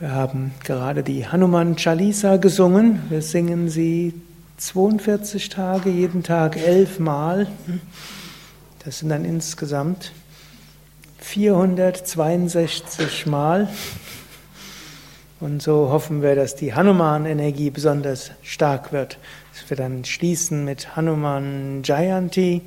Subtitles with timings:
[0.00, 3.02] Wir haben gerade die Hanuman Chalisa gesungen.
[3.10, 4.14] Wir singen sie
[4.56, 7.46] 42 Tage, jeden Tag elf Mal.
[8.82, 10.12] Das sind dann insgesamt
[11.18, 13.68] 462 Mal.
[15.38, 19.18] Und so hoffen wir, dass die Hanuman-Energie besonders stark wird.
[19.52, 22.62] Dass wir dann schließen mit Hanuman Jayanti.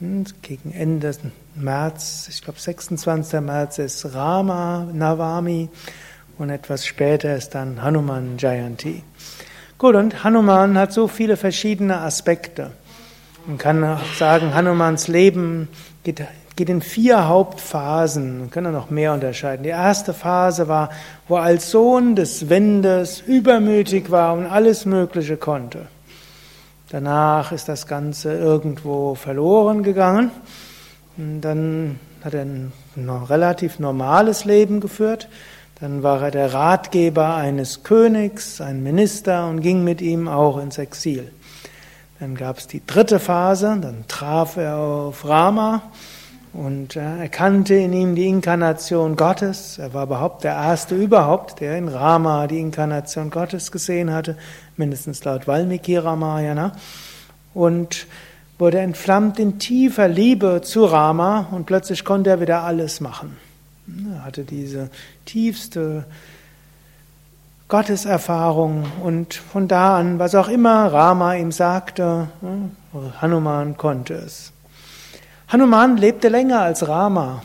[0.00, 1.14] Und gegen Ende
[1.54, 3.40] März, ich glaube 26.
[3.40, 5.68] März ist Rama Navami
[6.38, 9.02] und etwas später ist dann Hanuman Jayanti.
[9.78, 12.70] Gut, und Hanuman hat so viele verschiedene Aspekte.
[13.46, 15.68] Man kann auch sagen, Hanumans Leben
[16.02, 16.24] geht,
[16.56, 18.40] geht in vier Hauptphasen.
[18.40, 19.62] Man kann noch mehr unterscheiden.
[19.62, 20.90] Die erste Phase war,
[21.28, 25.86] wo er als Sohn des Windes übermütig war und alles Mögliche konnte.
[26.88, 30.30] Danach ist das Ganze irgendwo verloren gegangen.
[31.16, 32.72] Und dann hat er ein
[33.28, 35.28] relativ normales Leben geführt.
[35.78, 40.78] Dann war er der Ratgeber eines Königs, ein Minister und ging mit ihm auch ins
[40.78, 41.30] Exil.
[42.18, 45.82] Dann gab es die dritte Phase, dann traf er auf Rama
[46.54, 49.76] und er erkannte in ihm die Inkarnation Gottes.
[49.76, 54.38] Er war überhaupt der Erste überhaupt, der in Rama die Inkarnation Gottes gesehen hatte,
[54.78, 56.72] mindestens laut Valmiki Ramayana.
[57.52, 58.06] Und
[58.58, 63.36] wurde entflammt in tiefer Liebe zu Rama und plötzlich konnte er wieder alles machen.
[64.12, 64.90] Er hatte diese
[65.24, 66.04] tiefste
[67.68, 72.28] Gotteserfahrung und von da an, was auch immer Rama ihm sagte,
[73.20, 74.52] Hanuman konnte es.
[75.48, 77.42] Hanuman lebte länger als Rama.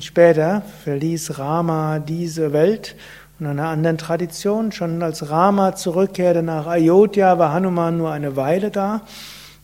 [0.00, 2.94] Später verließ Rama diese Welt
[3.38, 8.36] und in einer anderen Tradition, schon als Rama zurückkehrte nach Ayodhya, war Hanuman nur eine
[8.36, 9.02] Weile da.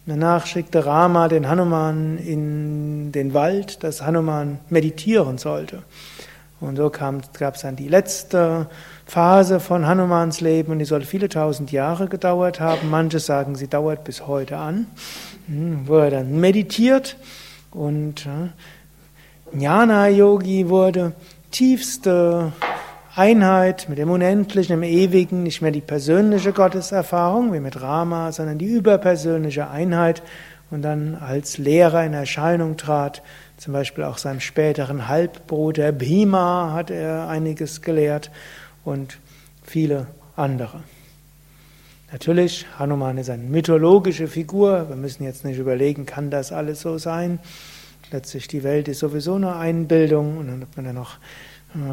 [0.07, 5.83] Danach schickte Rama den Hanuman in den Wald, dass Hanuman meditieren sollte.
[6.61, 8.69] Und so gab es dann die letzte
[9.07, 12.91] Phase von Hanumans Leben und die soll viele tausend Jahre gedauert haben.
[12.91, 14.87] Manche sagen, sie dauert bis heute an,
[15.47, 17.17] hm, wo er dann meditiert
[17.71, 18.29] und
[19.53, 21.13] Jnana Yogi wurde
[21.51, 22.53] tiefste
[23.17, 28.59] Einheit mit dem Unendlichen, im Ewigen, nicht mehr die persönliche Gotteserfahrung wie mit Rama, sondern
[28.59, 30.23] die überpersönliche Einheit
[30.73, 33.23] und dann als Lehrer in Erscheinung trat.
[33.57, 38.33] Zum Beispiel auch seinem späteren Halbbruder Bhima hat er einiges gelehrt
[38.85, 39.19] und
[39.63, 40.81] viele andere.
[42.11, 44.89] Natürlich, Hanuman ist eine mythologische Figur.
[44.89, 47.39] Wir müssen jetzt nicht überlegen, kann das alles so sein?
[48.11, 51.19] Letztlich, die Welt ist sowieso eine Einbildung und dann hat man ja noch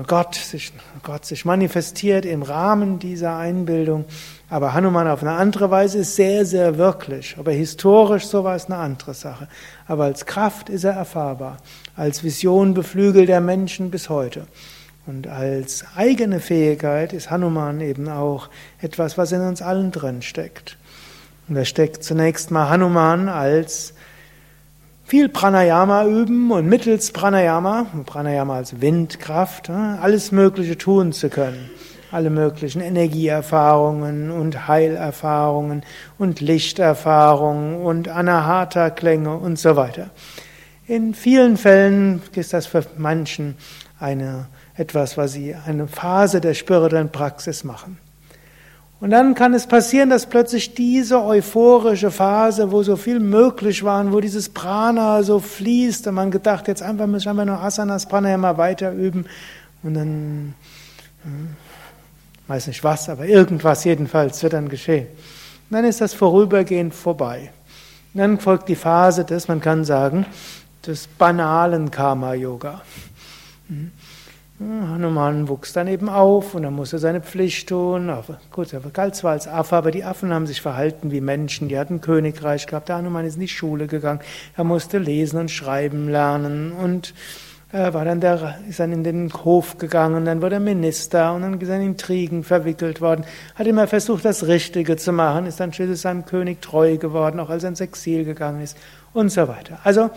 [0.06, 4.06] Gott sich, Gott sich manifestiert im Rahmen dieser Einbildung.
[4.47, 7.36] Aber Hanuman auf eine andere Weise ist sehr, sehr wirklich.
[7.40, 9.47] Aber historisch so war es eine andere Sache.
[9.88, 11.58] Aber als Kraft ist er erfahrbar.
[11.96, 14.46] Als Vision beflügelt er Menschen bis heute.
[15.08, 18.50] Und als eigene Fähigkeit ist Hanuman eben auch
[18.81, 20.78] etwas, was in uns allen drin steckt.
[21.50, 23.96] Und da steckt zunächst mal Hanuman als
[25.11, 31.69] viel Pranayama üben und mittels Pranayama, Pranayama als Windkraft, alles Mögliche tun zu können.
[32.13, 35.83] Alle möglichen Energieerfahrungen und Heilerfahrungen
[36.17, 40.11] und Lichterfahrungen und Anahata-Klänge und so weiter.
[40.88, 43.57] In vielen Fällen ist das für manchen
[43.99, 44.47] eine
[44.78, 47.97] etwas, was sie eine Phase der spirituellen Praxis machen.
[49.01, 54.12] Und dann kann es passieren, dass plötzlich diese euphorische Phase, wo so viel möglich war,
[54.13, 58.57] wo dieses Prana so fließt und man gedacht, jetzt einfach müssen wir nur Asanas Pranayama
[58.57, 59.25] weiter üben
[59.81, 60.53] und dann,
[61.23, 61.56] hm,
[62.47, 65.07] weiß nicht was, aber irgendwas jedenfalls wird dann geschehen.
[65.07, 67.51] Und dann ist das vorübergehend vorbei.
[68.13, 70.28] Und dann folgt die Phase des, man kann sagen,
[70.85, 72.81] des banalen Karma-Yoga.
[74.61, 74.89] Hm.
[74.89, 78.13] Hanuman wuchs dann eben auf und er musste seine Pflicht tun.
[78.51, 81.67] Gut, er galt zwar als Affe, aber die Affen haben sich verhalten wie Menschen.
[81.67, 82.89] Die hatten Königreich gehabt.
[82.89, 84.19] Der Hanuman ist in die Schule gegangen.
[84.55, 87.16] Er musste lesen und schreiben lernen und
[87.72, 91.41] er war dann der, ist dann in den Hof gegangen, dann wurde er Minister und
[91.41, 93.23] dann ist er in Intrigen verwickelt worden,
[93.55, 97.49] hat immer versucht, das Richtige zu machen, ist dann schließlich seinem König treu geworden, auch
[97.49, 98.78] als er ins Exil gegangen ist
[99.14, 99.79] und so weiter.
[99.85, 100.09] Also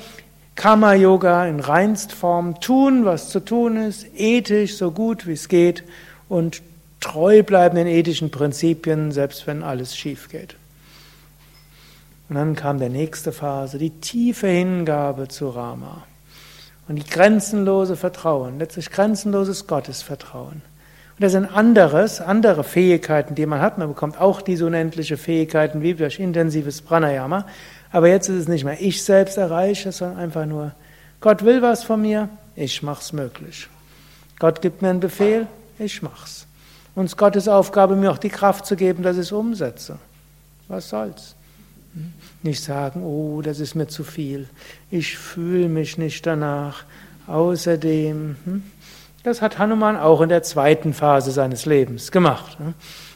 [0.56, 5.84] Karma-Yoga in Reinstform tun, was zu tun ist, ethisch so gut wie es geht
[6.28, 6.62] und
[7.00, 10.56] treu bleiben den ethischen Prinzipien, selbst wenn alles schief geht.
[12.28, 16.04] Und dann kam der nächste Phase, die tiefe Hingabe zu Rama
[16.88, 20.62] und die grenzenlose Vertrauen, letztlich grenzenloses Gottesvertrauen.
[21.16, 23.78] Und das sind anderes, andere Fähigkeiten, die man hat.
[23.78, 27.46] Man bekommt auch diese unendliche Fähigkeiten wie durch intensives Pranayama.
[27.94, 30.72] Aber jetzt ist es nicht mehr ich selbst erreiche, sondern einfach nur,
[31.20, 33.68] Gott will was von mir, ich mach's möglich.
[34.40, 35.46] Gott gibt mir einen Befehl,
[35.78, 36.48] ich mach's.
[36.96, 39.98] Und es ist Gottes Aufgabe, mir auch die Kraft zu geben, dass ich es umsetze.
[40.66, 41.36] Was soll's?
[42.42, 44.48] Nicht sagen, oh, das ist mir zu viel.
[44.90, 46.82] Ich fühle mich nicht danach.
[47.28, 48.62] Außerdem, hm,
[49.22, 52.58] das hat Hanuman auch in der zweiten Phase seines Lebens gemacht.
[52.58, 52.74] Hm.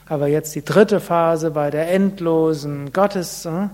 [0.09, 3.71] Aber jetzt die dritte Phase bei der endlosen Gottes, hm,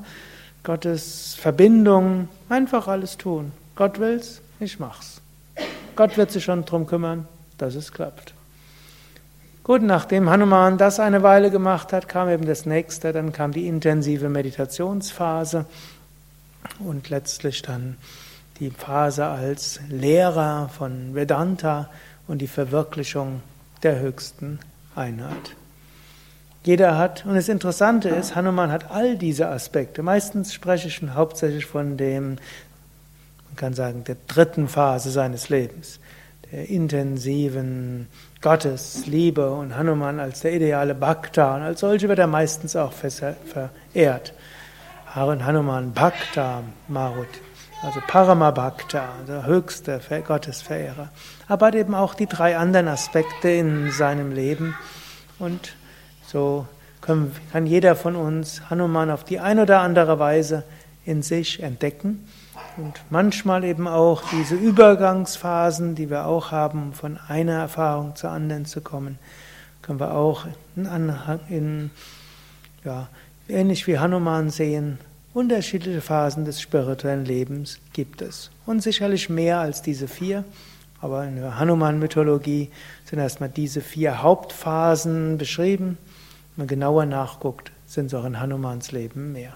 [0.64, 3.52] Gottes Verbindung, einfach alles tun.
[3.76, 5.20] Gott will's, ich mach's.
[5.94, 7.28] Gott wird sich schon drum kümmern,
[7.58, 8.34] dass es klappt.
[9.62, 13.66] Gut, nachdem Hanuman das eine Weile gemacht hat, kam eben das nächste, dann kam die
[13.66, 15.66] intensive Meditationsphase
[16.80, 17.96] und letztlich dann
[18.58, 21.88] die Phase als Lehrer von Vedanta
[22.26, 23.42] und die Verwirklichung
[23.82, 24.60] der höchsten
[24.94, 25.56] Einheit.
[26.64, 30.02] Jeder hat, und das Interessante ist, Hanuman hat all diese Aspekte.
[30.02, 32.36] Meistens spreche ich hauptsächlich von dem,
[33.48, 36.00] man kann sagen, der dritten Phase seines Lebens,
[36.50, 38.08] der intensiven
[38.40, 42.92] Gottes Liebe und Hanuman als der ideale Bhakta und als solche wird er meistens auch
[42.92, 44.32] verehrt.
[45.14, 47.28] Hanuman Bhakta Marut,
[47.82, 51.10] also Parama Bhakta, der höchste Gottesverehrer.
[51.46, 54.74] Aber hat eben auch die drei anderen Aspekte in seinem Leben
[55.38, 55.74] und
[56.34, 56.66] so
[57.00, 57.30] kann
[57.64, 60.64] jeder von uns Hanuman auf die eine oder andere Weise
[61.06, 62.26] in sich entdecken
[62.76, 68.66] und manchmal eben auch diese Übergangsphasen, die wir auch haben, von einer Erfahrung zur anderen
[68.66, 69.20] zu kommen,
[69.80, 71.12] können wir auch in,
[71.48, 71.90] in
[72.84, 73.06] ja,
[73.48, 74.98] ähnlich wie Hanuman sehen,
[75.34, 78.50] unterschiedliche Phasen des spirituellen Lebens gibt es.
[78.66, 80.42] Und sicherlich mehr als diese vier,
[81.00, 82.70] aber in der Hanuman-Mythologie
[83.04, 85.96] sind erstmal diese vier Hauptphasen beschrieben.
[86.56, 89.54] Wenn man genauer nachguckt, sind es auch in Hanumans Leben mehr.